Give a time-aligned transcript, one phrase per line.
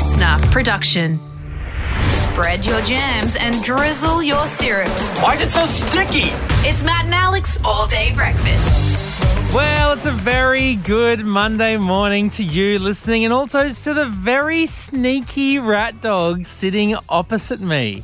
[0.00, 1.20] listener production.
[2.32, 5.12] Spread your jams and drizzle your syrups.
[5.20, 6.30] Why is it so sticky?
[6.66, 9.54] It's Matt and Alex all day breakfast.
[9.54, 14.64] Well, it's a very good Monday morning to you listening, and also to the very
[14.64, 18.02] sneaky rat dog sitting opposite me.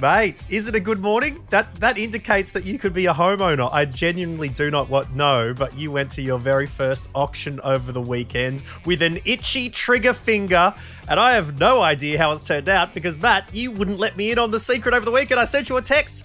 [0.00, 1.44] Mate, is it a good morning?
[1.50, 3.68] That that indicates that you could be a homeowner.
[3.72, 7.90] I genuinely do not want know, but you went to your very first auction over
[7.90, 10.72] the weekend with an itchy trigger finger,
[11.08, 14.30] and I have no idea how it's turned out because Matt, you wouldn't let me
[14.30, 15.40] in on the secret over the weekend.
[15.40, 16.24] I sent you a text.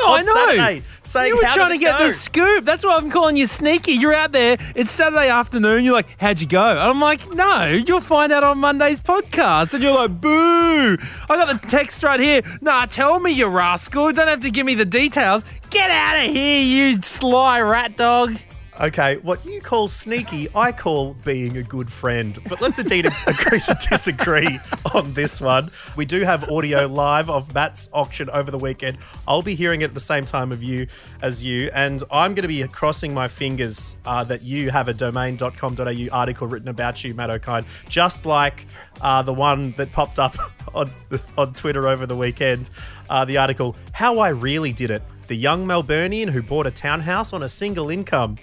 [0.00, 0.34] Oh, on I know.
[0.34, 2.06] Saturday saying you were trying to get go?
[2.06, 2.64] the scoop.
[2.64, 3.92] That's why I'm calling you sneaky.
[3.92, 4.56] You're out there.
[4.74, 5.84] It's Saturday afternoon.
[5.84, 6.62] You're like, how'd you go?
[6.70, 9.74] And I'm like, no, you'll find out on Monday's podcast.
[9.74, 10.98] And you're like, boo.
[11.28, 12.42] I got the text right here.
[12.60, 14.12] Nah, tell me, you rascal.
[14.12, 15.44] Don't have to give me the details.
[15.70, 18.36] Get out of here, you sly rat dog.
[18.80, 22.38] Okay, what you call sneaky, I call being a good friend.
[22.48, 24.60] But let's indeed agree to disagree
[24.94, 25.72] on this one.
[25.96, 28.98] We do have audio live of Matt's auction over the weekend.
[29.26, 30.86] I'll be hearing it at the same time of you
[31.22, 34.94] as you, and I'm going to be crossing my fingers uh, that you have a
[34.94, 38.64] domain.com.au article written about you, Matt Okine, just like
[39.00, 40.36] uh, the one that popped up
[40.74, 40.88] on
[41.36, 42.70] on Twitter over the weekend.
[43.10, 47.34] Uh, the article, "How I Really Did It." The young Melburnian who bought a townhouse
[47.34, 48.38] on a single income.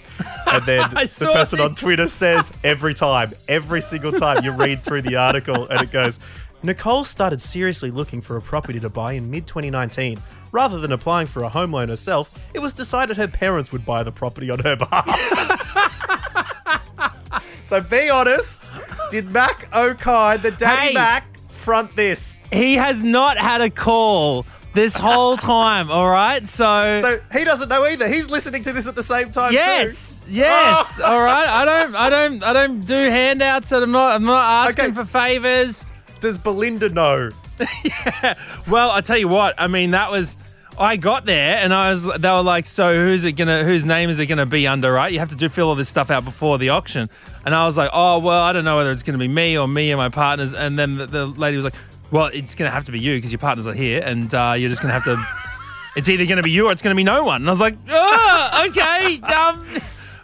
[0.46, 5.02] And then the person on Twitter says every time, every single time you read through
[5.02, 6.20] the article, and it goes,
[6.62, 10.20] Nicole started seriously looking for a property to buy in mid 2019.
[10.52, 14.04] Rather than applying for a home loan herself, it was decided her parents would buy
[14.04, 15.06] the property on her behalf.
[17.64, 18.72] so be honest,
[19.12, 20.94] did Mac Okine, the daddy Hey.
[20.94, 22.44] Mac, front this?
[22.52, 26.46] He has not had a call this whole time, all right?
[26.48, 28.08] So, So he doesn't know either.
[28.08, 30.32] He's listening to this at the same time yes, too.
[30.34, 31.14] yes, Oh.
[31.14, 31.48] all right.
[31.48, 34.94] I don't, I don't, I don't do handouts, and I'm not, I'm not asking Okay.
[34.94, 35.86] for favors.
[36.20, 37.30] Does Belinda know?
[37.84, 38.36] yeah.
[38.70, 39.56] Well, I tell you what.
[39.58, 40.38] I mean, that was.
[40.78, 42.04] I got there and I was.
[42.04, 43.64] They were like, "So who's it gonna?
[43.64, 44.92] Whose name is it gonna be under?
[44.92, 45.14] Right?
[45.14, 47.10] You have to do fill all this stuff out before the auction."
[47.46, 49.70] And I was like, "Oh well, I don't know whether it's gonna be me or
[49.70, 51.76] me and my partners." And then the, the lady was like,
[52.12, 54.70] "Well, it's gonna have to be you because your partners are here, and uh, you're
[54.70, 55.18] just gonna have to.
[55.96, 57.78] It's either gonna be you or it's gonna be no one." And I was like,
[57.90, 59.66] "Oh, okay." Um,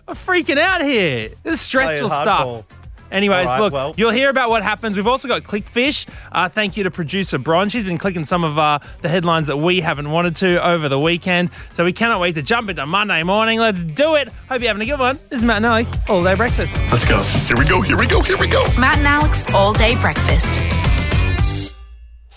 [0.07, 1.29] I'm freaking out here.
[1.43, 2.47] This is stressful stuff.
[2.47, 2.65] hardball.
[3.11, 4.95] Anyways, All right, look, well- you'll hear about what happens.
[4.95, 6.07] We've also got Clickfish.
[6.31, 7.67] Uh, thank you to producer Bron.
[7.69, 10.97] She's been clicking some of uh, the headlines that we haven't wanted to over the
[10.99, 11.49] weekend.
[11.73, 13.59] So we cannot wait to jump into Monday morning.
[13.59, 14.29] Let's do it.
[14.49, 15.19] Hope you're having a good one.
[15.29, 16.75] This is Matt and Alex, All Day Breakfast.
[16.91, 17.21] Let's go.
[17.21, 18.63] Here we go, here we go, here we go.
[18.79, 20.55] Matt and Alex all day breakfast.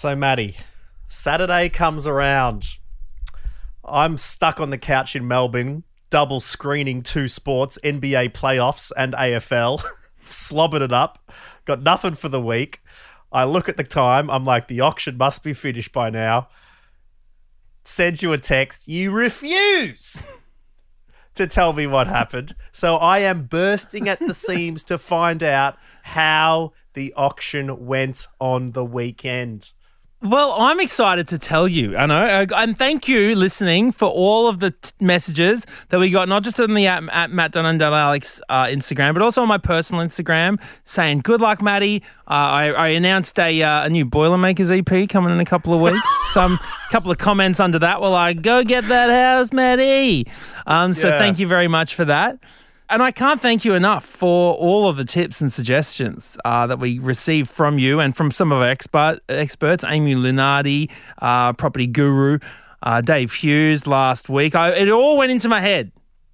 [0.05, 0.59] So, Maddie,
[1.09, 2.73] Saturday comes around.
[3.83, 9.83] I'm stuck on the couch in Melbourne, double screening two sports, NBA playoffs and AFL,
[10.27, 11.33] slobbing it up.
[11.65, 12.83] Got nothing for the week.
[13.33, 14.29] I look at the time.
[14.29, 16.49] I'm like, the auction must be finished by now.
[17.83, 18.87] Send you a text.
[18.87, 20.29] You refuse
[21.33, 22.55] to tell me what happened.
[22.73, 28.73] So I am bursting at the seams to find out how the auction went on
[28.73, 29.73] the weekend.
[30.25, 34.49] Well, I'm excited to tell you, I know, uh, and thank you listening for all
[34.49, 37.83] of the t- messages that we got, not just on the at, at Matt and
[37.83, 42.03] Alex uh, Instagram, but also on my personal Instagram, saying good luck, Matty.
[42.27, 45.83] Uh, I, I announced a uh, a new Boilermakers EP coming in a couple of
[45.83, 46.09] weeks.
[46.33, 46.59] Some
[46.91, 50.27] couple of comments under that were like, "Go get that house, Matty."
[50.67, 51.19] Um, so Yeah.
[51.19, 52.39] thank you very much for that.
[52.95, 56.79] And I can't thank you enough for all of the tips and suggestions uh, that
[56.79, 61.89] we received from you and from some of our expert, experts, Amy Lunardi, uh, property
[61.89, 62.39] guru,
[62.85, 64.55] uh, Dave Hughes last week.
[64.55, 65.91] I, it all went into my head.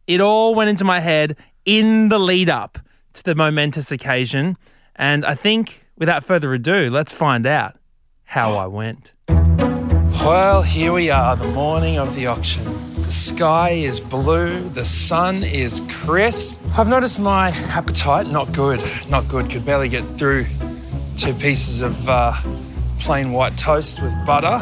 [0.06, 2.78] It all went into my head in the lead up
[3.14, 4.58] to the momentous occasion.
[4.96, 7.78] And I think, without further ado, let's find out
[8.24, 9.14] how I went.
[10.22, 12.62] Well, here we are, the morning of the auction.
[13.02, 16.60] The sky is blue, the sun is crisp.
[16.76, 19.48] I've noticed my appetite not good, not good.
[19.48, 20.44] Could barely get through
[21.16, 22.34] two pieces of uh,
[22.98, 24.60] plain white toast with butter.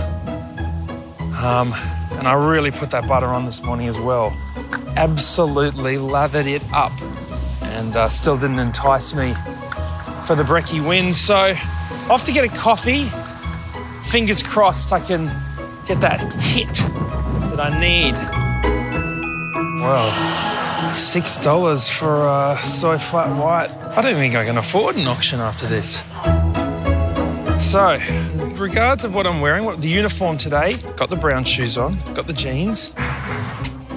[1.42, 1.74] Um,
[2.12, 4.30] and I really put that butter on this morning as well.
[4.96, 6.92] Absolutely lathered it up,
[7.62, 9.34] and uh, still didn't entice me
[10.24, 11.12] for the brekkie win.
[11.12, 11.52] So,
[12.08, 13.10] off to get a coffee
[14.04, 15.28] fingers crossed I can
[15.88, 16.74] get that hit
[17.48, 18.12] that I need.
[19.80, 23.70] Well, six dollars for a soy flat white.
[23.96, 26.02] I don't think I can afford an auction after this.
[27.58, 27.96] So,
[28.60, 32.26] regards of what I'm wearing, what the uniform today, got the brown shoes on, got
[32.26, 32.94] the jeans,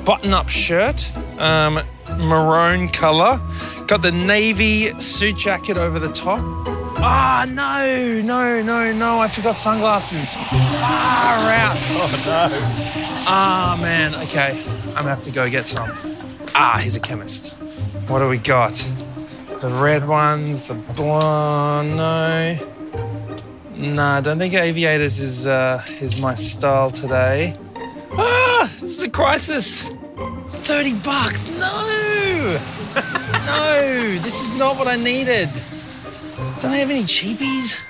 [0.05, 1.81] button-up shirt, um,
[2.19, 3.37] maroon color,
[3.87, 6.39] got the navy suit jacket over the top,
[6.97, 9.19] Ah, no, no, no, no.
[9.19, 10.35] I forgot sunglasses.
[10.35, 11.77] Far out.
[11.93, 13.27] Oh no.
[13.27, 14.15] Ah, man.
[14.15, 14.61] Okay.
[14.89, 15.89] I'm gonna have to go get some.
[16.55, 17.53] Ah, he's a chemist.
[18.07, 18.73] What do we got?
[19.61, 21.95] The red ones, the blonde.
[21.97, 22.57] No.
[23.75, 27.55] Nah, I don't think aviators is uh, is my style today.
[28.13, 29.83] Ah, this is a crisis.
[30.51, 31.47] 30 bucks.
[31.47, 31.57] No.
[32.95, 35.49] no, this is not what I needed.
[36.61, 37.81] Don't they have any cheapies?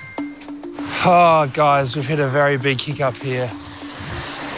[1.06, 3.51] Oh, guys, we've hit a very big hiccup here.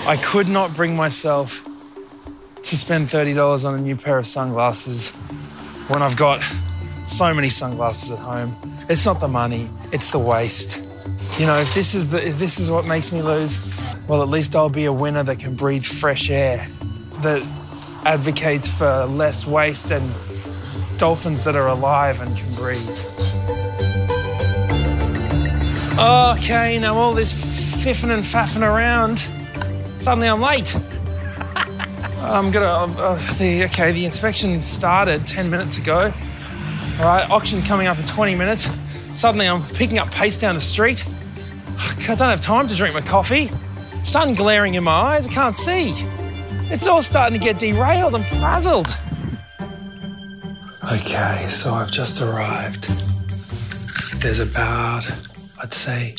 [0.05, 1.67] I could not bring myself
[2.61, 5.09] to spend $30 on a new pair of sunglasses
[5.87, 6.43] when I've got
[7.07, 8.55] so many sunglasses at home.
[8.87, 10.85] It's not the money, it's the waste.
[11.39, 14.29] You know, if this is the if this is what makes me lose, well at
[14.29, 16.67] least I'll be a winner that can breathe fresh air,
[17.21, 17.41] that
[18.05, 20.13] advocates for less waste and
[20.97, 23.12] dolphins that are alive and can breathe.
[25.97, 29.19] Okay, now all this fiffing and faffing around,
[29.99, 30.75] suddenly I'm late.
[32.17, 32.65] I'm gonna.
[32.65, 36.11] Uh, the okay, the inspection started 10 minutes ago.
[36.99, 38.63] All right, auction coming up in 20 minutes.
[39.17, 41.05] Suddenly I'm picking up pace down the street.
[41.77, 43.51] I don't have time to drink my coffee.
[44.01, 45.93] Sun glaring in my eyes, I can't see.
[46.71, 48.15] It's all starting to get derailed.
[48.15, 48.97] I'm frazzled.
[50.91, 52.85] Okay, so I've just arrived.
[54.21, 55.05] There's about,
[55.63, 56.15] I'd say,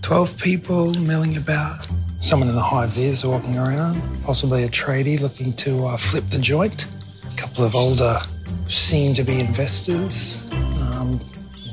[0.00, 1.86] 12 people milling about.
[2.20, 6.38] Someone in the high vis walking around, possibly a tradie looking to uh, flip the
[6.38, 6.86] joint.
[7.30, 8.18] A couple of older,
[8.66, 10.50] seem to be investors
[10.94, 11.20] um,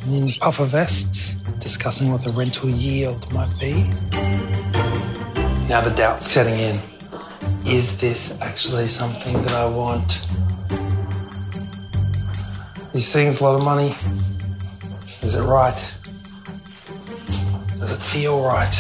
[0.08, 3.84] in puffer vests, discussing what the rental yield might be.
[5.70, 6.82] Now the doubt's setting in.
[7.66, 10.28] Is this actually something that I want?
[12.92, 13.96] These things, a lot of money.
[15.26, 15.95] Is it right?
[17.86, 18.74] Does it feel right?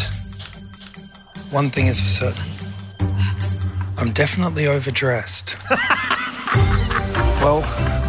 [1.52, 2.52] One thing is for certain.
[4.00, 5.56] I'm definitely overdressed.
[7.40, 7.62] well,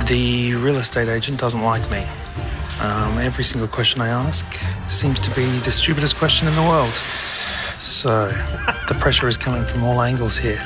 [0.09, 2.03] the real estate agent doesn't like me.
[2.81, 4.47] Um, every single question I ask
[4.89, 6.95] seems to be the stupidest question in the world.
[7.77, 8.29] So,
[8.89, 10.63] the pressure is coming from all angles here.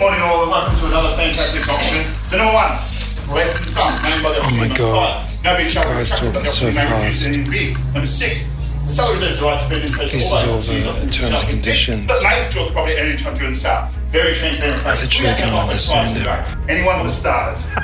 [0.00, 2.04] Morning all, and welcome to another fantastic auction.
[2.30, 2.72] The number one,
[3.32, 5.28] Western Sun, named by the Oh my God.
[5.28, 5.72] five, No big.
[5.72, 7.28] Guys talking so fast.
[7.94, 8.51] Number six,
[8.84, 11.48] the seller reserves the right to bid in place This is all the terms and
[11.48, 12.06] conditions.
[12.06, 13.88] But may withdraw the property at any time during the sale.
[14.10, 14.78] Very transparent.
[14.80, 15.20] I process.
[15.20, 16.70] literally We can't understand advice it.
[16.70, 17.66] Anyone with starters.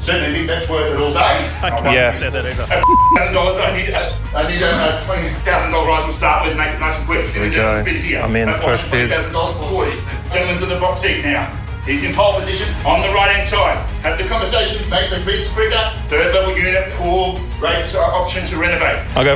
[0.00, 1.50] Certainly think that's worth it all day.
[1.62, 2.12] I can't yeah.
[2.12, 2.62] Said that either.
[2.62, 3.58] thousand dollars.
[3.58, 4.06] I need a,
[4.38, 6.04] I need a, twenty thousand dollar rise.
[6.04, 7.26] We'll start with make it nice and quick.
[7.26, 8.22] Here we go.
[8.22, 9.10] I'm in, first bid.
[9.10, 9.98] Twenty thousand dollars for forty.
[10.30, 11.50] Gentlemen to the box seat now.
[11.82, 13.78] He's in pole position on the right hand side.
[14.02, 15.78] Have the conversations, make the bids quicker.
[16.06, 19.02] Third level unit, pool, rates uh, option to renovate.
[19.16, 19.34] I'll go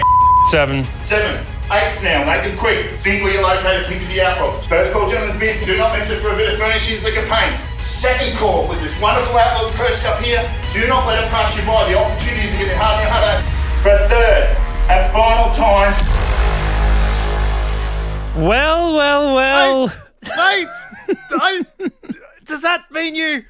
[0.48, 0.84] seven.
[1.02, 1.44] Seven.
[1.70, 2.90] Eights now, make them quick.
[3.06, 4.64] Think where you're located, think of the outlook.
[4.64, 5.64] First call, gentlemen's bid.
[5.64, 7.54] Do not miss it for a bit of furnishings, liquor paint.
[7.78, 10.42] Second call, with this wonderful outlook perched up here,
[10.72, 11.86] do not let it pass you by.
[11.88, 13.38] The opportunities are getting harder and harder.
[13.86, 14.56] But third
[14.90, 15.94] and final time,
[18.36, 19.86] Well, well, well.
[20.22, 21.62] Mate, I,
[22.44, 23.44] does that mean you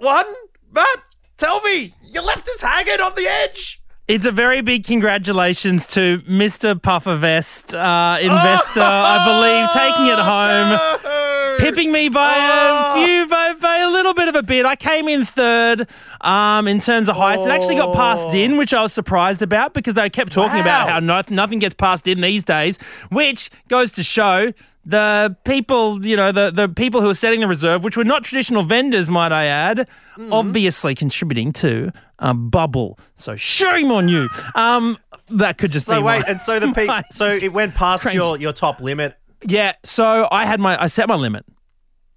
[0.00, 0.24] won?
[0.72, 0.98] Matt,
[1.36, 1.94] tell me.
[2.02, 3.79] You left us hanging on the edge.
[4.10, 6.82] It's a very big congratulations to Mr.
[6.82, 10.70] Puffer Vest, uh, investor, I believe, taking it home.
[11.04, 11.56] No.
[11.60, 12.92] Pipping me by Oh.
[13.00, 14.66] a few, by, by a little bit of a bit.
[14.66, 15.86] I came in third
[16.22, 17.46] um, in terms of heights.
[17.46, 20.88] It actually got passed in, which I was surprised about because they kept talking about
[20.88, 22.78] how no, nothing gets passed in these days,
[23.10, 24.52] which goes to show
[24.84, 28.24] the people, you know, the, the people who are setting the reserve, which were not
[28.24, 30.32] traditional vendors, might I add, Mm-hmm.
[30.32, 32.98] obviously contributing to a bubble.
[33.14, 34.28] So shame on you.
[34.54, 34.98] Um,
[35.30, 38.16] that could just So be wait, and so the pe- so it went past Cranky.
[38.16, 39.16] your your top limit.
[39.46, 39.72] yeah.
[39.84, 41.46] So I had my I set my limit.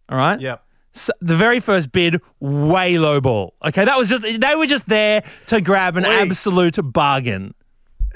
[0.10, 0.40] All right.
[0.42, 0.64] Yep.
[0.92, 3.54] So the very first bid, way low ball.
[3.66, 6.28] Okay, that was just they were just there to grab an Wait.
[6.30, 7.54] absolute bargain.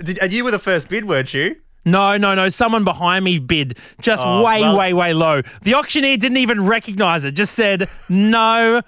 [0.04, 1.56] Did, and you were the first bid, weren't you?
[1.88, 2.50] No, no, no.
[2.50, 5.42] Someone behind me bid just Oh, way, well- way, way low.
[5.62, 7.32] The auctioneer didn't even recognize it.
[7.32, 8.82] Just said no,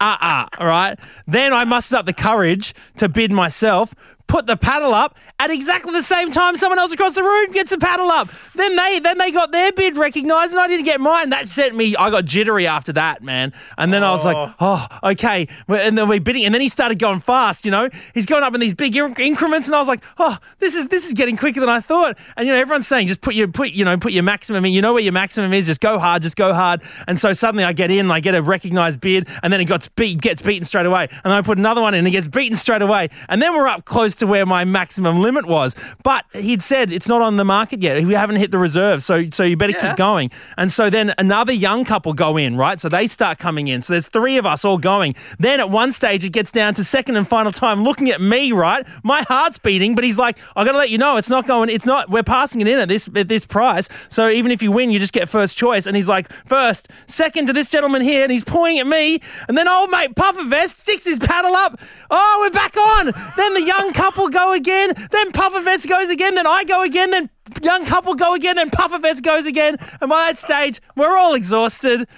[0.00, 0.98] uh, uh All right.
[1.26, 3.94] Then I mustered up the courage to bid myself.
[4.26, 7.70] Put the paddle up at exactly the same time someone else across the room gets
[7.72, 8.28] a paddle up.
[8.54, 11.30] Then they then they got their bid recognized and I didn't get mine.
[11.30, 13.52] That sent me I got jittery after that, man.
[13.78, 15.48] And then I was like, oh, oh okay.
[15.68, 17.88] And then we're bidding and then he started going fast, you know.
[18.14, 21.06] He's going up in these big increments and I was like, oh, this is this
[21.06, 22.18] is getting quicker than I thought.
[22.36, 24.72] And you know, everyone's saying just put your put you know, put your maximum in.
[24.72, 26.82] You know where your maximum is, just go hard, just go hard.
[27.06, 29.88] And so suddenly I get in, I get a recognized bid, and then it gets
[29.88, 31.02] beat gets beaten straight away.
[31.02, 33.08] And then I put another one in and it gets beaten straight away.
[33.28, 35.74] And then we're up close to where my maximum limit was.
[36.02, 38.02] But he'd said it's not on the market yet.
[38.04, 39.88] We haven't hit the reserve, so so you better Yeah.
[39.88, 40.30] keep going.
[40.56, 42.80] And so then another young couple go in, right?
[42.80, 43.82] So they start coming in.
[43.82, 45.14] So there's three of us all going.
[45.38, 48.52] Then at one stage it gets down to second and final time, looking at me,
[48.52, 48.86] right?
[49.02, 51.68] My heart's beating, but he's like, I gotta let you know, it's not going.
[51.68, 52.10] It's not.
[52.10, 53.88] We're passing it in at this at this price.
[54.08, 55.86] So even if you win, you just get first choice.
[55.86, 59.20] And he's like, first, second to this gentleman here, and he's pointing at me.
[59.48, 61.78] And then old mate Puffer Vest sticks his paddle up.
[62.10, 63.12] Oh, we're back on.
[63.36, 64.92] then the young couple go again.
[65.10, 66.34] Then Puffervest goes again.
[66.34, 67.10] Then I go again.
[67.10, 67.30] Then
[67.62, 68.56] young couple go again.
[68.56, 69.76] Then Puffervest goes again.
[70.00, 72.08] And by that stage, we're all exhausted.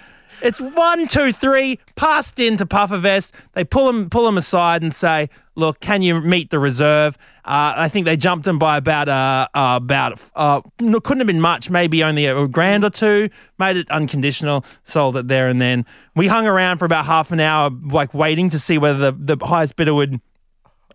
[0.41, 3.33] It's one, two, three, passed into Puffervest.
[3.53, 7.73] They pull him, pull him aside and say, "Look, can you meet the reserve?" Uh,
[7.75, 11.69] I think they jumped him by about uh, uh, about uh, couldn't have been much,
[11.69, 13.29] maybe only a grand or two.
[13.57, 15.85] Made it unconditional, sold it there and then.
[16.15, 19.45] We hung around for about half an hour, like waiting to see whether the, the
[19.45, 20.21] highest bidder would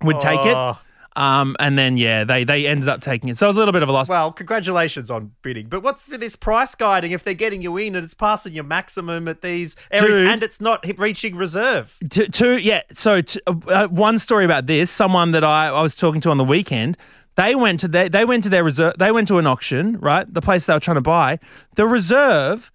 [0.03, 0.77] would take it.
[1.17, 3.37] Um, and then yeah, they they ended up taking it.
[3.37, 4.09] So it was a little bit of a loss.
[4.09, 5.69] Well, congratulations on bidding.
[5.69, 8.65] But what's with this price guiding if they're getting you in and it's passing your
[8.65, 10.29] maximum at these areas Dude.
[10.29, 11.97] and it's not reaching reserve?
[12.11, 12.83] Two, two yeah.
[12.93, 14.91] So t- uh, one story about this.
[14.91, 16.97] Someone that I, I was talking to on the weekend.
[17.37, 18.95] They went to their, they went to their reserve.
[18.99, 20.33] They went to an auction, right?
[20.33, 21.41] The place they were trying to buy.
[21.75, 22.71] The reserve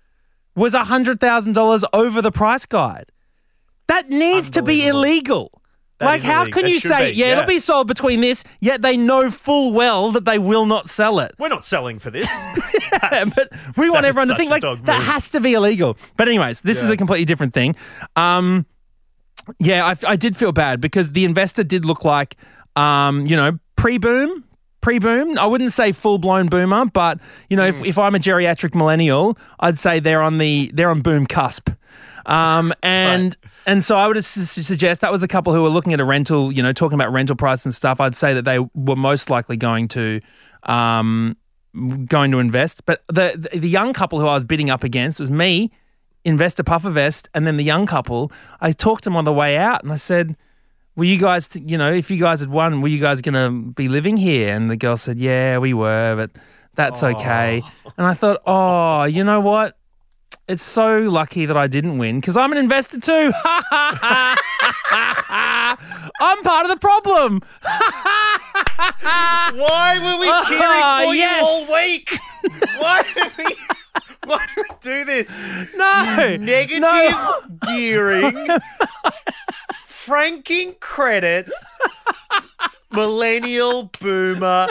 [0.56, 3.12] was hundred thousand dollars over the price guide.
[3.88, 5.59] That needs to be illegal.
[6.00, 6.62] That like, how illegal.
[6.62, 7.32] can It you say, be, yeah, yeah.
[7.34, 11.20] it'll be sold between this, yet they know full well that they will not sell
[11.20, 11.34] it.
[11.38, 12.28] We're not selling for this.
[13.12, 15.04] Yeah, but we want everyone to think like that move.
[15.04, 15.98] has to be illegal.
[16.18, 17.76] But anyways, this is a completely different thing.
[18.16, 18.66] Um,
[19.60, 22.36] yeah, I, I did feel bad because the investor did look like,
[22.76, 24.44] um, you know, pre-boom.
[24.82, 27.82] Pre-boom, I wouldn't say full-blown boomer, but you know, Hmm.
[27.82, 31.70] if, if I'm a geriatric millennial, I'd say they're on the they're on boom cusp.
[32.26, 33.36] Um, and
[33.66, 36.52] and so I would suggest that was the couple who were looking at a rental,
[36.52, 38.00] you know, talking about rental price and stuff.
[38.00, 40.22] I'd say that they were most likely going to
[40.64, 41.38] um,
[42.06, 42.86] going to invest.
[42.86, 45.72] But the, the the young couple who I was bidding up against was me,
[46.26, 48.32] investor puffer vest, and then the young couple.
[48.62, 50.36] I talked to them on the way out, and I said,
[50.96, 53.34] "Were you guys, t- you know, if you guys had won, were you guys going
[53.36, 56.32] to be living here?" And the girl said, "Yeah, we were, but
[56.76, 57.62] that's okay."
[57.98, 59.78] And I thought, "Oh, you know what?"
[60.50, 63.32] It's so lucky that I didn't win because I'm an investor too.
[63.76, 64.36] I'm
[66.42, 67.42] part of the problem.
[67.62, 71.40] Why were we ah, cheering Oh, for yes.
[71.40, 72.10] you all week?
[72.80, 73.46] Why did we?
[74.26, 75.30] Why do we do this?
[75.76, 77.42] No, Negative no.
[77.68, 78.48] gearing,
[79.86, 81.54] franking credits,
[82.92, 84.68] millennial boomer,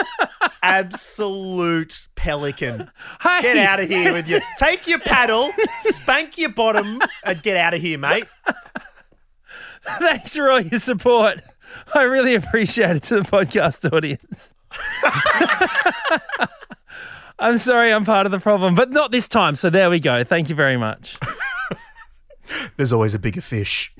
[0.61, 2.91] absolute pelican.
[3.21, 3.41] Hey.
[3.41, 4.39] Get out of here with you.
[4.57, 8.25] Take your paddle, spank your bottom, and get out of here, mate.
[9.99, 11.41] Thanks for all your support.
[11.93, 14.53] I really appreciate it to the podcast audience.
[17.39, 19.55] I'm sorry I'm part of the problem, but not this time.
[19.55, 20.23] So there we go.
[20.23, 21.17] Thank you very much.
[22.77, 23.93] There's always a bigger fish.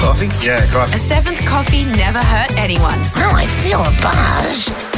[0.00, 0.28] Coffee?
[0.44, 0.94] Yeah, coffee.
[0.94, 2.98] A seventh coffee never hurt anyone.
[3.16, 4.91] Oh, I feel a buzz.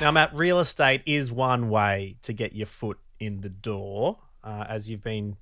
[0.00, 4.64] Now, Matt, real estate is one way to get your foot in the door, uh,
[4.68, 5.36] as you've been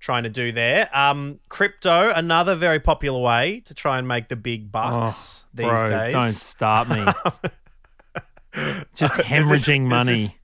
[0.00, 0.88] trying to do there.
[0.92, 5.70] Um, crypto, another very popular way to try and make the big bucks these Oh,
[5.70, 6.12] Bro, days.
[6.12, 7.04] don't start me.
[8.94, 10.12] Just hemorrhaging is money.
[10.14, 10.34] this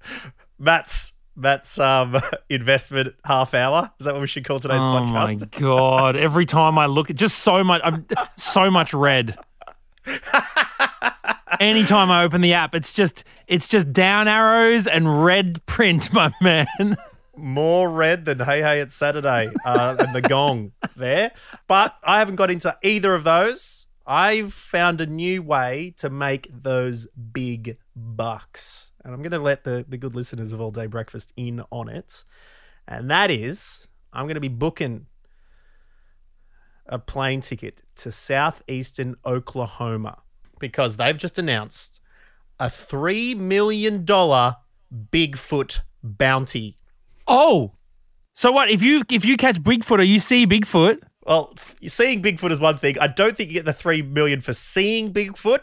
[0.59, 2.17] Matt's Matt's um,
[2.49, 3.91] investment half hour.
[3.99, 5.51] Is that what we should call today's oh my podcast?
[5.61, 6.15] god!
[6.17, 9.37] Every time I look at just so much, I'm so much red.
[11.61, 16.33] Anytime I open the app, it's just it's just down arrows and red print, my
[16.41, 16.97] man.
[17.37, 21.33] More red than Hey Hey It's Saturday uh, and the gong there.
[21.67, 23.87] But I haven't got into either of those.
[24.07, 28.93] I've found a new way to make those big bucks.
[29.03, 31.89] And I'm going to let the, the good listeners of All Day Breakfast in on
[31.89, 32.25] it.
[32.87, 35.07] And that is, I'm going to be booking
[36.87, 40.19] a plane ticket to southeastern Oklahoma
[40.69, 42.01] because they've just announced
[42.59, 46.79] a $3 million Bigfoot bounty.
[47.27, 47.73] Oh,
[48.35, 48.69] so what?
[48.71, 52.61] If you if you catch Bigfoot or you see Bigfoot, Well, f- seeing Bigfoot is
[52.61, 52.99] one thing.
[52.99, 55.61] I don't think you get the three million for seeing Bigfoot,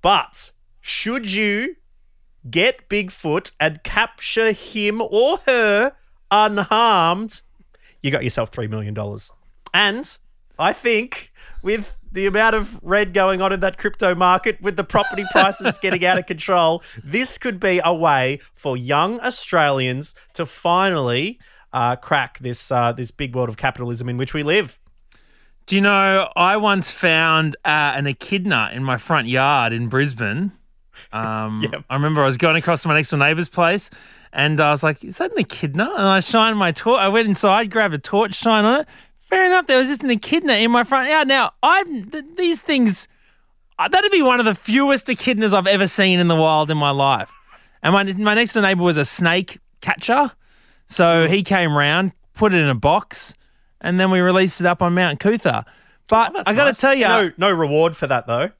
[0.00, 1.76] but should you
[2.50, 5.92] get Bigfoot and capture him or her
[6.30, 7.40] unharmed,
[8.02, 9.30] you got yourself three million dollars.
[9.72, 10.18] And
[10.58, 14.84] I think with the amount of red going on in that crypto market, with the
[14.84, 20.46] property prices getting out of control, this could be a way for young Australians to
[20.46, 21.38] finally
[21.72, 24.78] uh, crack this uh, this big world of capitalism in which we live.
[25.66, 30.52] Do you know, I once found uh, an echidna in my front yard in Brisbane.
[31.12, 31.84] Um, Yep.
[31.88, 33.88] I remember I was going across to my next door neighbour's place
[34.32, 35.84] and I was like, is that an echidna?
[35.84, 36.98] And I shined my torch.
[36.98, 38.88] I went inside, grabbed a torch, shine on it.
[39.32, 41.26] Fair enough, there was just an echidna in my front yard.
[41.26, 43.08] Now, I th- these things,
[43.78, 46.76] uh, that'd be one of the fewest echidnas I've ever seen in the wild in
[46.76, 47.32] my life.
[47.82, 50.32] And my, my next door neighbour was a snake catcher.
[50.86, 53.34] So he came round, put it in a box,
[53.80, 55.64] and then we released it up on Mount Coot-tha.
[56.08, 56.78] But Oh, I got to nice.
[56.80, 58.50] tell you, no, no reward for that though.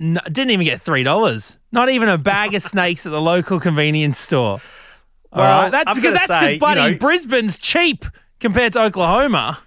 [0.00, 1.56] no, didn't even get three dollars.
[1.70, 4.60] Not even a bag of snakes at the local convenience store.
[5.32, 8.04] All Well, right, that's because that's because you buddy, know- Brisbane's cheap
[8.40, 9.60] compared to Oklahoma.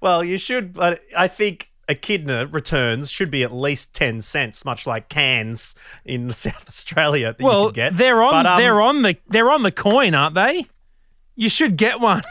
[0.00, 4.86] Well, you should, but I think echidna returns should be at least ten cents, much
[4.86, 7.96] like cans in South Australia that you Well, can get.
[7.96, 10.66] they're on But, um, they're on the they're on the coin, aren't they?
[11.36, 12.22] You should get one.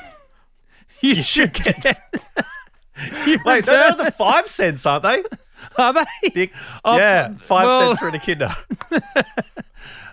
[1.01, 1.84] you, should get.
[3.25, 3.63] you Wait, no, return-
[3.98, 5.24] they're the five cents, aren't they?
[5.77, 6.29] are they?
[6.29, 6.51] The-
[6.84, 8.56] Oh, yeah, five well- cents for an echidna.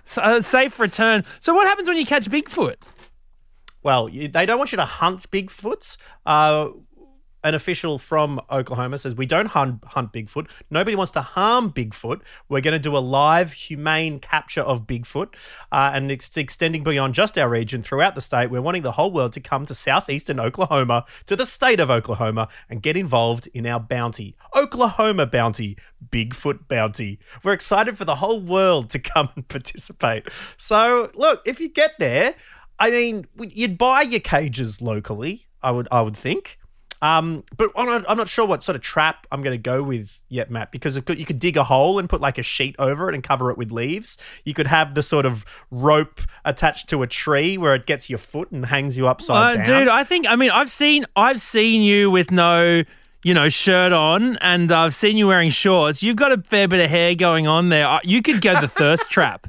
[0.06, 1.24] So, uh, safe return.
[1.40, 2.76] So what happens when you catch Bigfoot?
[3.82, 5.96] Well, you, they don't want you to hunt Bigfoots.
[6.26, 6.68] Uh,
[7.44, 10.48] an official from Oklahoma says we don't hunt, hunt Bigfoot.
[10.70, 12.22] Nobody wants to harm Bigfoot.
[12.48, 15.34] We're going to do a live, humane capture of Bigfoot,
[15.70, 18.50] uh, and it's extending beyond just our region throughout the state.
[18.50, 22.48] We're wanting the whole world to come to southeastern Oklahoma, to the state of Oklahoma,
[22.70, 25.76] and get involved in our bounty, Oklahoma bounty,
[26.08, 27.18] Bigfoot bounty.
[27.42, 30.28] We're excited for the whole world to come and participate.
[30.56, 32.34] So, look, if you get there,
[32.78, 35.46] I mean, you'd buy your cages locally.
[35.62, 36.58] I would, I would think.
[37.04, 39.82] Um, but I'm not, I'm not sure what sort of trap I'm going to go
[39.82, 42.74] with yet, Matt, because could, you could dig a hole and put like a sheet
[42.78, 44.16] over it and cover it with leaves.
[44.44, 48.18] You could have the sort of rope attached to a tree where it gets your
[48.18, 49.80] foot and hangs you upside Uh, down.
[49.80, 52.84] dude, I think I mean I've seen I've seen you with no
[53.22, 56.02] you know shirt on, and I've seen you wearing shorts.
[56.02, 57.86] You've got a fair bit of hair going on there.
[57.86, 59.46] Uh, You could go the thirst trap.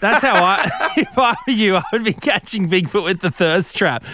[0.00, 3.76] That's how I, if I were you, I would be catching Bigfoot with the thirst
[3.76, 4.04] trap.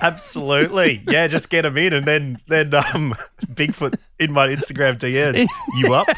[0.00, 1.02] Absolutely.
[1.06, 3.14] Yeah, just get him in and then then um
[3.46, 5.48] Bigfoot in my Instagram DMs.
[5.78, 6.08] You up?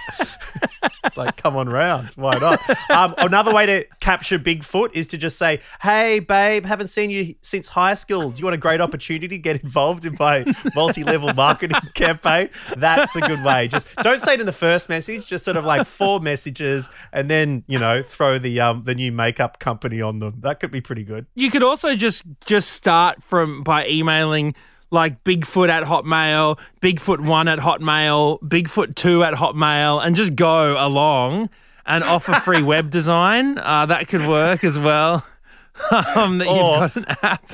[1.04, 2.08] It's like, come on round.
[2.16, 2.60] Why not?
[2.90, 7.34] Um, another way to capture Bigfoot is to just say, hey, babe, haven't seen you
[7.40, 8.30] since high school.
[8.30, 12.50] Do you want a great opportunity to get involved in my multi-level marketing campaign?
[12.76, 13.68] That's a good way.
[13.68, 17.30] Just don't say it in the first message, just sort of like four messages and
[17.30, 20.36] then, you know, throw the um the new makeup company on them.
[20.40, 21.26] That could be pretty good.
[21.34, 24.54] You could also just just start from by emailing
[24.90, 30.76] like Bigfoot at Hotmail, Bigfoot one at Hotmail, Bigfoot two at Hotmail, and just go
[30.78, 31.50] along
[31.86, 33.58] and offer free web design.
[33.58, 35.26] Uh, that could work as well.
[36.14, 37.52] um, that Or- you've got an app.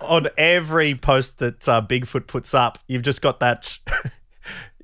[0.00, 3.78] on every post that uh, Bigfoot puts up, you've just got that.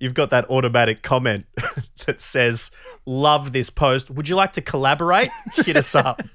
[0.00, 1.46] You've got that automatic comment
[2.06, 2.70] that says,
[3.06, 4.10] "Love this post.
[4.10, 5.30] Would you like to collaborate?
[5.54, 6.20] Hit us up."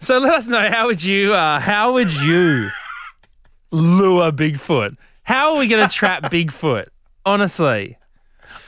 [0.00, 2.70] So let us know how would you uh, how would you
[3.70, 4.96] lure Bigfoot?
[5.22, 6.86] How are we going to trap Bigfoot?
[7.24, 7.98] Honestly,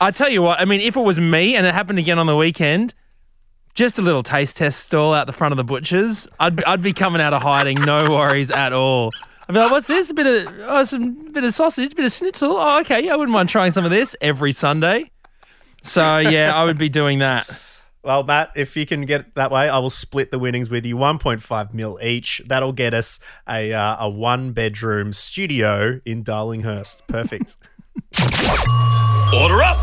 [0.00, 0.60] I tell you what.
[0.60, 2.94] I mean, if it was me and it happened again on the weekend,
[3.74, 6.92] just a little taste test stall out the front of the butchers, I'd I'd be
[6.92, 9.12] coming out of hiding, no worries at all.
[9.48, 10.10] I'd be like, "What's this?
[10.10, 12.56] A bit of oh, some bit of sausage, bit of schnitzel.
[12.56, 15.10] Oh, okay, yeah, I wouldn't mind trying some of this every Sunday."
[15.82, 17.48] So yeah, I would be doing that.
[18.02, 20.86] Well, Matt, if you can get it that way, I will split the winnings with
[20.86, 22.42] you, 1.5 mil each.
[22.46, 27.06] That'll get us a uh, a one bedroom studio in Darlinghurst.
[27.06, 27.56] Perfect.
[29.34, 29.76] Order up!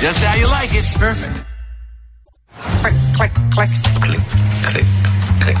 [0.00, 0.84] Just how you like it.
[0.96, 1.47] Perfect.
[2.58, 3.68] Click, click, click.
[4.02, 4.20] Click,
[4.62, 4.86] click,
[5.40, 5.56] click.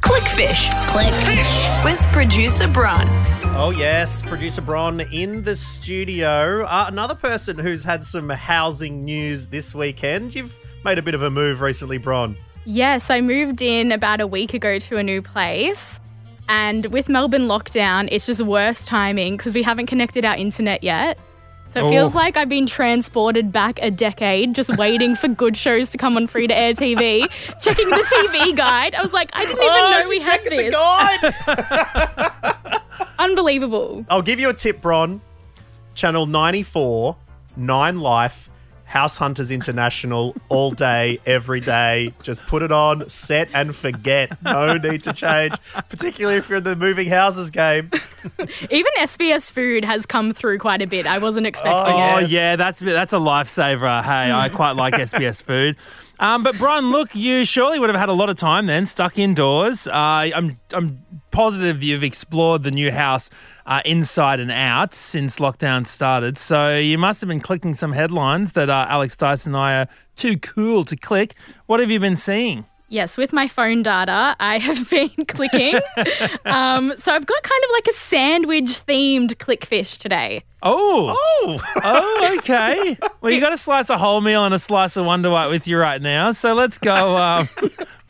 [0.00, 1.12] Clickfish Click.
[1.24, 1.68] Fish!
[1.84, 3.06] with producer Bron.
[3.54, 6.64] Oh, yes, producer Bron in the studio.
[6.64, 10.34] Uh, another person who's had some housing news this weekend.
[10.34, 12.36] You've made a bit of a move recently, Bron.
[12.64, 16.00] Yes, I moved in about a week ago to a new place.
[16.48, 21.18] And with Melbourne lockdown, it's just worse timing because we haven't connected our internet yet.
[21.68, 22.18] So it feels Oh.
[22.18, 26.26] like I've been transported back a decade just waiting for good shows to come on
[26.26, 27.28] free to air TV.
[27.60, 28.94] Checking the TV guide.
[28.94, 30.74] I was like, I didn't even Oh, know we you had checked this.
[31.46, 32.80] the guide.
[33.18, 34.04] Unbelievable.
[34.08, 35.20] I'll give you a tip, Bron.
[35.94, 37.16] Channel 94,
[37.56, 38.50] 9 Life,
[38.86, 42.14] House Hunters International all day, every day.
[42.22, 44.40] Just put it on, set and forget.
[44.42, 45.54] No need to change,
[45.88, 47.90] particularly if you're in the moving houses game.
[48.70, 51.04] Even SBS Food has come through quite a bit.
[51.06, 52.30] I wasn't expecting Oh it.
[52.30, 54.02] yeah, that's that's a lifesaver.
[54.04, 55.76] Hey, I quite like SBS food.
[56.18, 59.18] Um, but Brian, look, you surely would have had a lot of time then, stuck
[59.18, 59.86] indoors.
[59.86, 61.02] Uh, I'm I'm
[61.36, 63.28] positive you've explored the new house
[63.66, 66.38] uh, inside and out since lockdown started.
[66.38, 69.88] So you must have been clicking some headlines that uh, Alex Dyson and I are
[70.16, 71.34] too cool to click.
[71.66, 72.64] What have you been seeing?
[72.88, 75.74] Yes, with my phone data, I have been clicking.
[76.46, 80.42] um, so I've got kind of like a sandwich themed clickfish today.
[80.62, 82.96] Oh, Oh, oh, okay.
[83.20, 85.76] well, you got a slice of wholemeal and a slice of Wonder White with you
[85.78, 86.30] right now.
[86.30, 87.16] So let's go.
[87.18, 87.48] Um,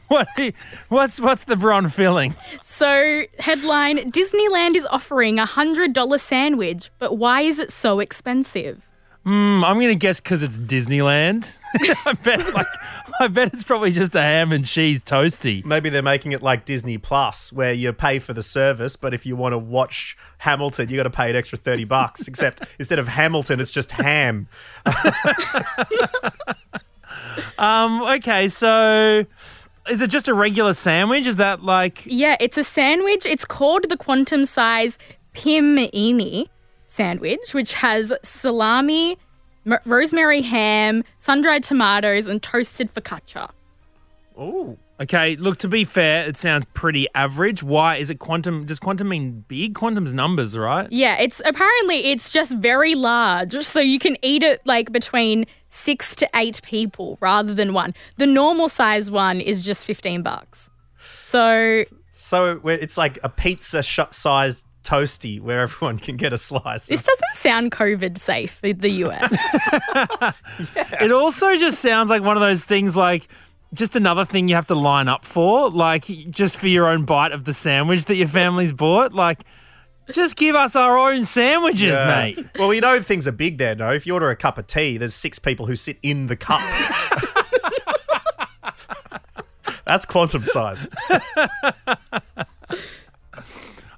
[0.09, 0.29] what?
[0.37, 0.53] are you-
[0.89, 2.35] What's what's the Bron filling?
[2.63, 8.83] So, headline Disneyland is offering a $100 sandwich, but why is it so expensive?
[9.25, 11.53] Mm, I'm gonna guess because it's Disneyland.
[12.07, 12.67] I bet like
[13.19, 15.65] I bet it's probably just a ham and cheese toasty.
[15.65, 19.27] maybe they're making it like Disney Plus, where you pay for the service, but if
[19.27, 22.29] you want to watch Hamilton, you got to pay an extra 30 bucks.
[22.29, 24.47] Except instead of Hamilton, it's just ham.
[27.59, 29.25] Um, okay, so
[29.91, 31.27] is it just a regular sandwich?
[31.27, 33.27] Is that like Yeah, it's a sandwich.
[33.27, 34.99] It's called the quantum size
[35.35, 36.49] Pym-ini
[36.87, 39.19] sandwich, which has salami,
[39.67, 43.51] m- rosemary ham, sun dried tomatoes, and toasted focaccia.
[44.39, 44.79] Ooh.
[45.01, 45.37] Okay?
[45.37, 47.63] Look, to be fair, it sounds pretty average.
[47.63, 48.65] Why is it quantum?
[48.67, 49.75] Does quantum mean big?
[49.75, 50.87] Quantum's numbers, right?
[50.91, 56.15] Yeah, it's apparently it's just very large, so you can eat it like between six
[56.17, 57.95] to eight people rather than one.
[58.17, 60.71] The normal size one is just fifteen bucks.
[61.23, 66.87] So So it's like a pizza sh- sized toasty where everyone can get a slice.
[66.87, 69.37] this doesn't sound COVID safe in the US.
[71.01, 73.29] It also just sounds like one of those things like
[73.75, 77.33] just another thing you have to line up for, like just for your own bite
[77.33, 79.13] of the sandwich that your family's bought.
[79.13, 79.41] Like,
[80.13, 82.07] just give us our own sandwiches, Yeah.
[82.07, 82.39] mate.
[82.59, 83.93] Well, you know things are big there, no?
[83.93, 86.61] If you order a cup of tea, there's six people who sit in the cup.
[89.85, 90.93] That's quantum sized.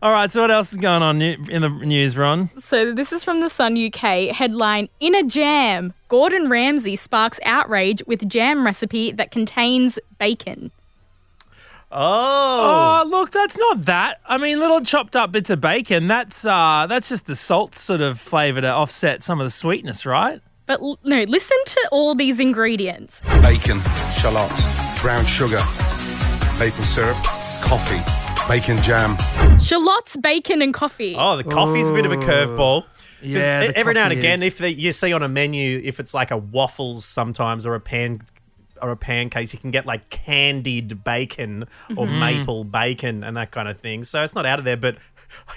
[0.00, 2.50] All right, so what else is going on in the news, Ron?
[2.56, 8.02] so this is from the Sun UK headline: In a jam, Gordon Ramsay sparks outrage
[8.06, 10.70] with jam recipe that contains bacon.
[11.90, 13.00] Oh.
[13.02, 14.20] Oh, look, that's not that.
[14.26, 16.06] I mean, little chopped up bits of bacon.
[16.06, 20.04] That's uh, that's just the salt sort of flavour to offset some of the sweetness,
[20.06, 20.40] right?
[20.66, 23.20] But l- no, listen to all these ingredients.
[23.42, 23.80] bacon,
[24.20, 25.62] shallots, brown sugar,
[26.60, 27.16] maple syrup,
[27.62, 28.02] coffee,
[28.46, 29.16] bacon jam.
[29.68, 31.14] Shallots, bacon, and coffee.
[31.18, 32.82] Oh, the coffee's a bit of a curveball.
[32.84, 32.88] 'Cause
[33.22, 34.48] Yeah, e- the every now and coffee again, is.
[34.48, 37.80] if they, you see on a menu, if it's like a waffles sometimes or a
[37.80, 38.22] pan
[38.80, 41.64] or a pancakes, you can get like candied bacon
[41.96, 42.18] or Mm-hmm.
[42.20, 44.04] maple bacon and that kind of thing.
[44.04, 44.96] So it's not out of there, but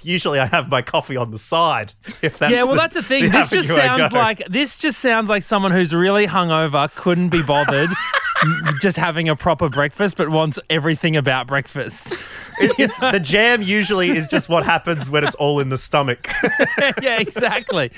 [0.02, 1.94] usually I have my coffee on the side.
[2.22, 3.30] If that's yeah, well, the- that's the thing.
[3.32, 7.90] this just sounds like this just sounds like someone who's really hungover, couldn't be bothered,
[8.82, 12.14] just having a proper breakfast, but wants everything about breakfast.
[12.60, 13.62] It- the jam.
[13.62, 16.28] Usually is just what happens when it's all in the stomach.
[17.02, 17.92] yeah, exactly.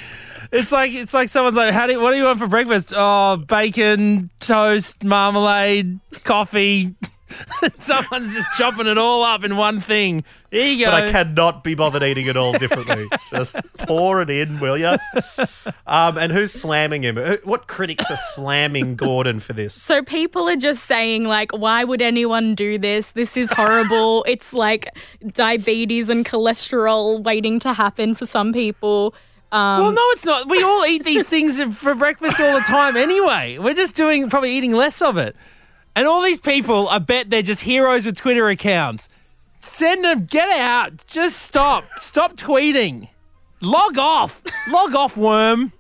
[0.52, 2.94] It's like it's like someone's like, "How do you, what do you want for breakfast?"
[2.96, 6.94] Oh, bacon, toast, marmalade, coffee.
[7.78, 10.24] Someone's just chopping it all up in one thing.
[10.52, 10.92] Here you go.
[10.92, 13.08] but I cannot be bothered eating it all differently.
[13.32, 14.96] Just pour it in, will you?
[15.88, 17.18] Um, and who's slamming him?
[17.44, 19.74] What critics are slamming Gordon for this?
[19.74, 23.12] So people are just saying like, why would anyone do this?
[23.12, 24.24] This is horrible.
[24.28, 24.90] it's like
[25.26, 29.16] diabetes and cholesterol waiting to happen for some people.
[29.52, 30.50] Um, Well, no, it's not.
[30.50, 33.58] We all eat these things for breakfast all the time anyway.
[33.60, 35.36] We're just doing probably eating less of it.
[35.96, 39.10] And all these people, I bet they're just heroes with Twitter accounts.
[39.60, 41.06] Send them, get out.
[41.08, 41.84] Just stop.
[41.98, 43.10] Stop tweeting.
[43.62, 44.42] Log off.
[44.70, 45.72] Log off, worm.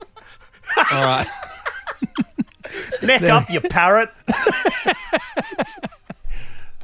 [0.91, 1.27] All right.
[3.01, 4.09] Neck up, you parrot.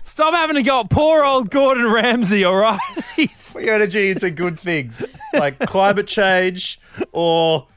[0.04, 2.80] Stop having to go at poor old Gordon Ramsay, all right?
[3.16, 6.80] He's- Put your energy into good things like climate change
[7.14, 7.68] or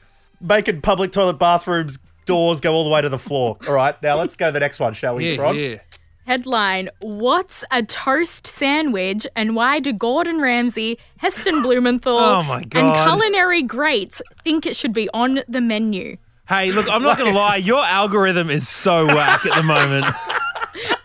[0.41, 3.57] making public toilet bathrooms doors go all the way to the floor.
[3.67, 5.79] All right, now let's go to the next one, shall we, yeah, Ron?
[6.25, 12.93] Headline What's a toast sandwich and why do Gordon Ramsay, Heston Blumenthal, Oh my and
[12.93, 16.17] culinary greats think it should be on the menu?
[16.47, 17.55] Hey, look, I'm not going to lie.
[17.57, 20.05] Your algorithm is so whack at the moment.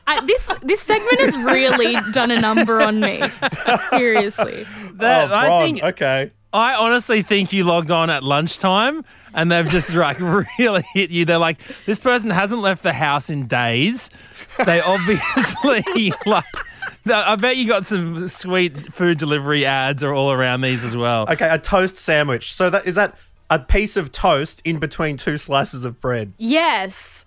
[0.07, 3.22] I, this this segment has really done a number on me.
[3.90, 4.66] Seriously.
[4.94, 6.33] That, oh, I think okay.
[6.52, 10.18] I honestly think you logged on at lunchtime and they've just like
[10.58, 11.24] really hit you.
[11.24, 14.11] They're like, this person hasn't left the house in days.
[14.64, 16.44] They obviously like.
[17.11, 21.26] I bet you got some sweet food delivery ads are all around these as well.
[21.30, 22.52] Okay, a toast sandwich.
[22.52, 23.16] So that is that
[23.48, 26.34] a piece of toast in between two slices of bread.
[26.37, 27.17] Yes.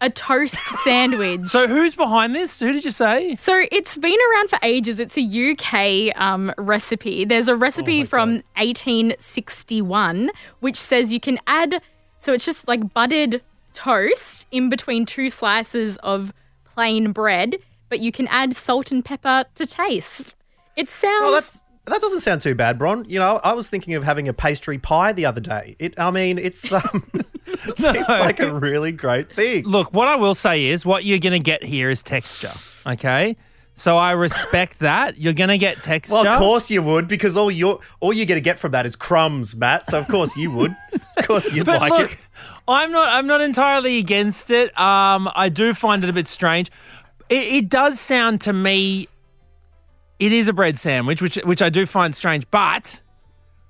[0.00, 1.46] A toast sandwich.
[1.46, 2.60] So who's behind this?
[2.60, 3.34] Who did you say?
[3.36, 5.00] So it's been around for ages.
[5.00, 7.24] It's a UK um, recipe.
[7.24, 10.30] There's a recipe from 1861
[10.60, 11.80] which says you can add,
[12.18, 13.40] so it's just like buttered
[13.72, 16.32] toast in between two slices of
[16.64, 17.56] plain bread,
[17.88, 20.34] but you can add salt and pepper to taste.
[20.76, 21.22] It sounds.
[21.22, 23.04] Well, that's that doesn't sound too bad, Bron.
[23.08, 25.76] You know, I was thinking of having a pastry pie the other day.
[25.78, 27.10] It, I mean, it's um,
[27.68, 29.64] it seems like a really great thing.
[29.64, 32.52] Look, what I will say is what you're going to get here is texture.
[32.86, 33.36] Okay.
[33.78, 35.18] So I respect that.
[35.18, 36.14] You're going to get texture.
[36.14, 38.86] Well, of course you would, because all you all you're going to get from that
[38.86, 39.86] is crumbs, Matt.
[39.86, 40.74] So of course you would.
[41.18, 42.18] Of course you'd But like look, it.
[42.66, 43.08] I'm not.
[43.10, 44.76] I'm not entirely against it.
[44.80, 46.70] Um, I do find it a bit strange.
[47.28, 49.08] It, it does sound to me.
[50.18, 52.50] It is a bread sandwich, which which I do find strange.
[52.50, 53.02] But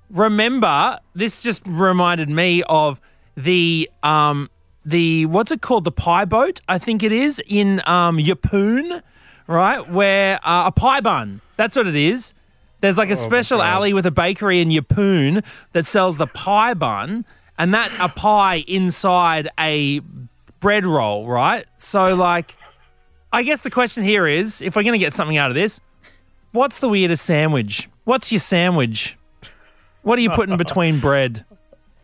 [0.09, 3.01] remember, this just reminded me of
[3.37, 4.49] the um
[4.83, 5.85] the what's it called?
[5.85, 9.01] The pie boat, I think it is in um Yeppoon,
[9.47, 9.87] right?
[9.89, 11.41] Where uh, a pie bun.
[11.55, 12.33] That's what it is.
[12.81, 17.25] There's like a special alley with a bakery in Yeppoon that sells the pie bun,
[17.57, 19.99] and that's a pie inside a
[20.59, 21.65] bread roll, right?
[21.77, 22.55] So, like,
[23.33, 25.79] I guess the question here is if we're going to get something out of this,
[26.51, 27.89] what's the weirdest sandwich?
[28.03, 29.17] What's your sandwich?
[30.03, 31.45] What are you putting between bread?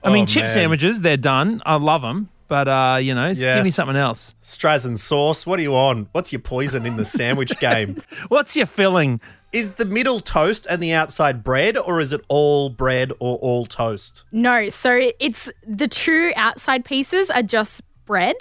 [0.04, 0.50] I mean, Oh, chip man.
[0.54, 1.62] sandwiches, they're done.
[1.66, 2.30] I love them.
[2.50, 4.36] But, uh, you know, give me something else.
[4.44, 5.46] Strazen sauce.
[5.48, 6.08] What are you on?
[6.12, 8.02] What's your poison in the sandwich game?
[8.28, 9.22] What's your filling?
[9.54, 13.66] Is the middle toast and the outside bread, or is it all bread or all
[13.66, 14.24] toast?
[14.32, 18.36] No, so it's the two outside pieces are just bread,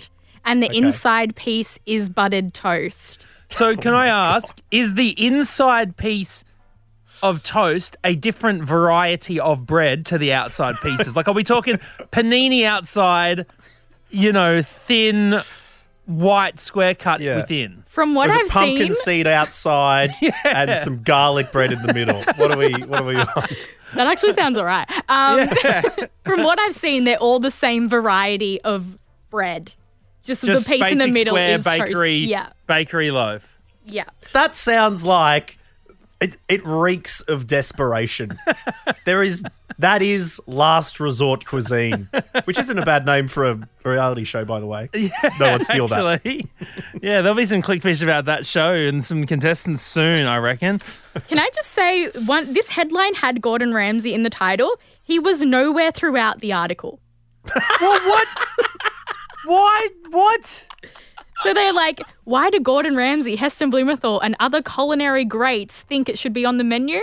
[0.44, 3.24] and the inside piece is buttered toast.
[3.50, 6.44] So, can I ask, is the inside piece
[7.22, 11.14] of toast a different variety of bread to the outside pieces?
[11.16, 11.76] Like, are we talking
[12.12, 13.46] panini outside,
[14.10, 15.40] you know, thin,
[16.06, 17.36] white square cut Yeah.
[17.36, 17.84] within?
[17.88, 20.10] From what Or is I've it pumpkin seen, seed outside
[20.44, 22.22] and some garlic bread in the middle?
[22.36, 22.72] What are we?
[22.72, 23.26] What are we on?
[23.94, 24.88] that actually sounds all right.
[25.08, 25.48] Um,
[26.24, 28.98] from what I've seen, they're all the same variety of
[29.30, 29.72] bread.
[30.22, 32.30] Just, Just the piece in the basic middle square is bakery, toast.
[32.30, 33.58] Yeah, bakery loaf.
[33.84, 34.04] yeah.
[34.32, 35.58] That sounds like
[36.22, 36.36] it.
[36.48, 38.38] It reeks of desperation.
[39.04, 39.44] there is
[39.78, 42.08] that is last resort cuisine,
[42.44, 44.88] which isn't a bad name for a reality show, by the way.
[45.40, 46.24] no one steal that.
[47.02, 50.80] Yeah, there'll be some clickbait about that show and some contestants soon, I reckon.
[51.28, 52.52] Can I just say one?
[52.52, 54.76] This headline had Gordon Ramsay in the title.
[55.02, 57.00] He was nowhere throughout the article.
[57.80, 58.28] Well, what?
[59.44, 59.88] Why?
[60.10, 60.68] What?
[61.42, 66.18] So they're like, why do Gordon Ramsay, Heston Blumenthal, and other culinary greats think it
[66.18, 67.00] should be on the menu?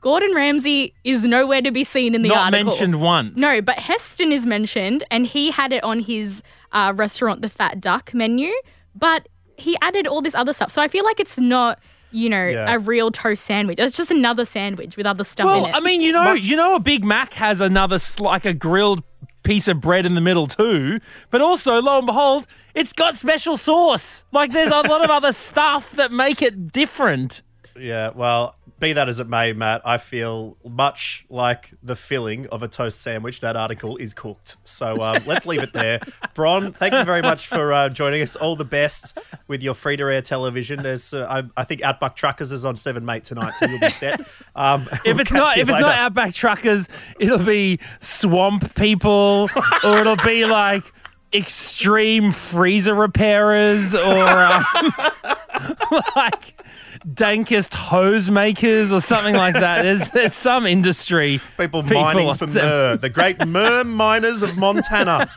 [0.00, 2.64] Gordon Ramsay is nowhere to be seen in the Not article.
[2.66, 3.36] mentioned once.
[3.36, 7.80] No, but Heston is mentioned, and he had it on his uh, restaurant, the Fat
[7.80, 8.52] Duck menu.
[8.94, 11.80] But he added all this other stuff, so I feel like it's not,
[12.12, 12.72] you know, Yeah.
[12.74, 13.80] a real toast sandwich.
[13.80, 15.76] It's just another sandwich with other stuff Well, in it.
[15.76, 19.02] I mean, you know, you know, a Big Mac has another sl- like a grilled
[19.42, 21.00] piece of bread in the middle too.
[21.30, 24.24] But also, lo and behold, it's got special sauce.
[24.32, 27.42] Like, there's a lot of other stuff that make it different.
[27.78, 32.62] Yeah, well, be that as it may, Matt, I feel much like the filling of
[32.62, 33.40] a toast sandwich.
[33.40, 34.56] That article is cooked.
[34.64, 36.00] So um, let's leave it there.
[36.34, 38.36] Bron, thank you very much for uh, joining us.
[38.36, 40.82] All the best with your free to air television.
[40.82, 43.90] There's, uh, I, I think, Outback Truckers is on Seven Mate tonight, so you'll be
[43.90, 44.20] set.
[44.54, 46.88] Um, If we'll it's not, if it's not Outback Truckers,
[47.18, 49.48] it'll be Swamp People,
[49.84, 50.84] or it'll be like
[51.32, 54.64] extreme freezer repairers, or um,
[56.16, 56.60] like
[57.06, 59.82] dankest hose makers, or something like that.
[59.88, 65.28] There's there's some industry people mining for Seven- myrrh, the great myrrh miners of Montana.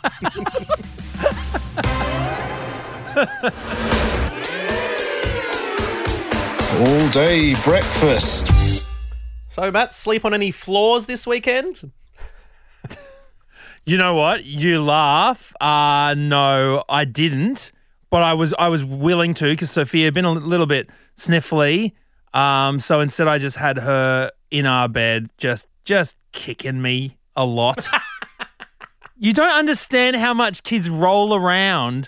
[6.80, 8.84] All day breakfast.
[9.48, 11.92] So, Matt, sleep on any floors this weekend?
[13.86, 14.46] You know what?
[14.46, 15.54] You laugh.
[15.62, 17.72] Uh no, I didn't.
[18.10, 20.90] But I was I was willing to because Sophia had been a little bit
[21.22, 21.94] sniffly.
[22.34, 27.46] Um, so instead I just had her in our bed, just just kicking me a
[27.46, 27.88] lot.
[29.18, 32.08] you don't understand how much kids roll around.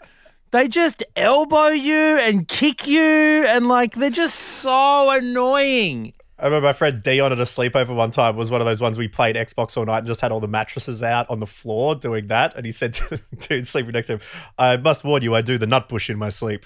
[0.51, 6.13] They just elbow you and kick you and like they're just so annoying.
[6.43, 8.97] I remember my friend Dion at a sleepover one time was one of those ones
[8.97, 11.95] we played Xbox all night and just had all the mattresses out on the floor
[11.95, 12.53] doing that.
[12.57, 14.19] And he said to the dude sleeping next to him,
[14.57, 16.65] I must warn you, I do the Nutbush in my sleep.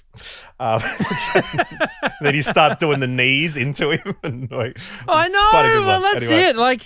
[0.60, 0.82] Um,
[2.22, 4.16] then he starts doing the knees into him.
[4.24, 5.86] And like, I know.
[5.86, 6.50] Well, that's Anyway.
[6.50, 6.56] it.
[6.56, 6.82] Like,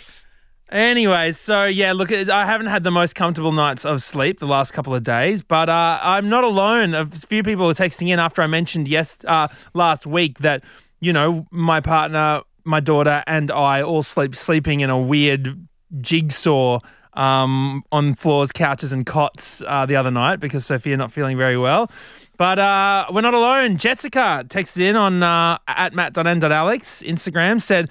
[0.70, 4.74] anyways, so yeah, look, I haven't had the most comfortable nights of sleep the last
[4.74, 6.94] couple of days, but uh, I'm not alone.
[6.94, 10.62] A few people were texting in after I mentioned yes uh, last week that
[11.00, 16.80] you know my partner, my daughter, and I all sleep sleeping in a weird jigsaw.
[17.14, 21.58] Um, on floors, couches, and cots uh, the other night because Sophia not feeling very
[21.58, 21.92] well.
[22.38, 23.76] But uh, we're not alone.
[23.76, 27.90] Jessica texted in on uh, at matt.n.alex Instagram said,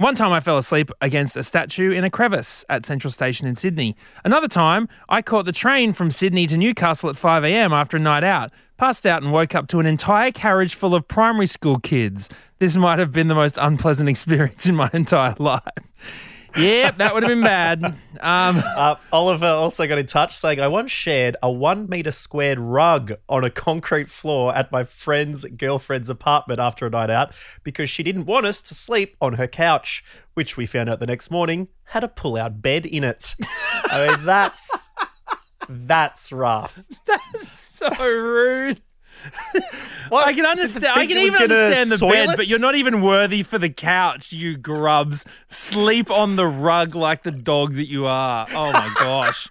[0.00, 3.56] one time I fell asleep against a statue in a crevice at Central Station in
[3.56, 3.94] Sydney.
[4.24, 7.74] Another time, I caught the train from Sydney to Newcastle at 5 a.m.
[7.74, 11.06] after a night out, passed out and woke up to an entire carriage full of
[11.06, 12.30] primary school kids.
[12.60, 15.60] This might have been the most unpleasant experience in my entire life.
[16.56, 17.94] Yep, that would have been bad.
[18.22, 22.58] Um, Uh, Oliver also got in touch saying, I once shared a one meter squared
[22.58, 27.88] rug on a concrete floor at my friend's girlfriend's apartment after a night out because
[27.88, 30.02] she didn't want us to sleep on her couch,
[30.34, 33.34] which we found out the next morning had a pull out bed in it.
[33.84, 34.90] I mean, that's.
[35.68, 36.82] That's rough.
[37.80, 38.80] so rude.
[40.08, 40.26] What?
[40.26, 40.86] I can understand.
[40.86, 42.36] I can even understand the bed, it?
[42.36, 44.32] but you're not even worthy for the couch.
[44.32, 48.46] You grubs, sleep on the rug like the dog that you are.
[48.50, 49.48] Oh my gosh.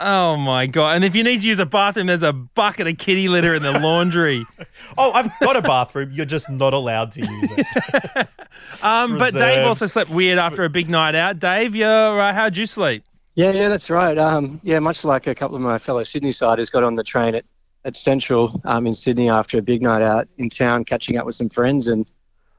[0.00, 0.96] Oh my god!
[0.96, 3.62] And if you need to use a bathroom, there's a bucket of kitty litter in
[3.62, 4.46] the laundry.
[4.98, 6.10] Oh, I've got a bathroom.
[6.12, 8.28] You're just not allowed to use it.
[8.82, 11.38] Um, but Dave also slept weird after a big night out.
[11.38, 13.04] Dave, you're, uh, how'd you sleep?
[13.34, 14.18] Yeah, yeah, that's right.
[14.18, 17.34] Um, yeah, much like a couple of my fellow Sydney siders got on the train
[17.34, 17.44] at,
[17.84, 21.34] at Central um, in Sydney after a big night out in town, catching up with
[21.34, 22.10] some friends, and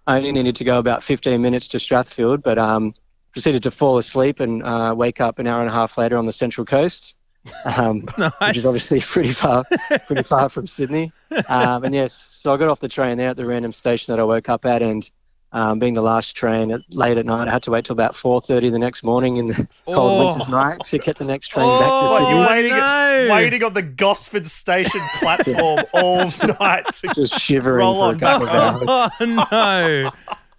[0.07, 2.93] I only needed to go about 15 minutes to Strathfield, but um,
[3.31, 6.25] proceeded to fall asleep and uh, wake up an hour and a half later on
[6.25, 7.17] the Central Coast,
[7.65, 8.01] um,
[8.41, 9.63] which is obviously pretty far,
[10.07, 11.12] pretty far from Sydney.
[11.49, 14.19] Um, and yes, so I got off the train there at the random station that
[14.19, 15.09] I woke up at, and
[15.53, 18.13] um, being the last train at, late at night, I had to wait till about
[18.15, 20.25] 4:30 the next morning in the cold Oh.
[20.27, 22.37] winter's night to get the next train back to What, Sydney.
[22.39, 28.05] you're waiting, waiting on the Gosford station platform all night to Just shivering roll for
[28.05, 29.09] a on couple back of home.
[29.19, 30.11] Oh no!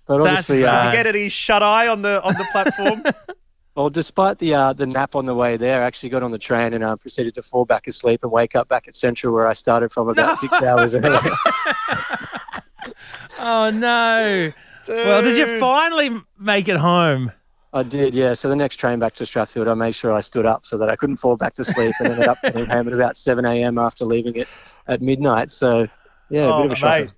[0.07, 3.03] But obviously, Did uh, you get any shut eye on the on the platform?
[3.75, 6.39] Well, despite the uh, the nap on the way there, I actually got on the
[6.39, 9.49] train and uh, proceeded to fall back asleep and wake up back at Central where
[9.49, 11.21] I started from about six hours earlier.
[13.41, 14.53] Oh no!
[14.89, 17.33] Well, did you finally make it home?
[17.73, 18.35] I did, yeah.
[18.35, 20.89] So the next train back to Strathfield, I made sure I stood up so that
[20.89, 23.79] I couldn't fall back to sleep, and ended up getting home at about seven a.m.
[23.79, 24.49] after leaving it
[24.87, 25.51] at midnight.
[25.51, 25.89] So,
[26.31, 27.01] yeah, a oh, bit of a shock.
[27.01, 27.11] mate.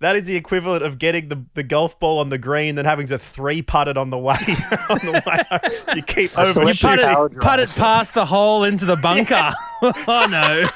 [0.00, 3.06] That is the equivalent of getting the, the golf ball on the green, then having
[3.06, 4.36] to three putt it on the way.
[4.90, 5.96] on the way home.
[5.96, 9.52] You keep I over You put it, put it past the hole into the bunker.
[9.82, 10.68] oh no!